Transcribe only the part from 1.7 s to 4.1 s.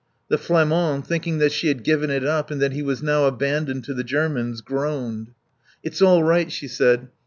given it up and that he was now abandoned to the